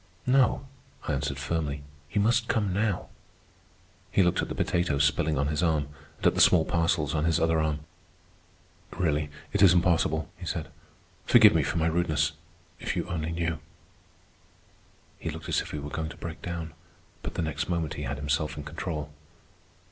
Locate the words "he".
4.09-4.23, 10.37-10.45, 15.19-15.29, 15.69-15.77, 17.93-18.01